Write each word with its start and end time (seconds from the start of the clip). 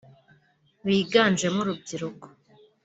biganjemo 0.87 1.59
urubyiruko 1.61 2.25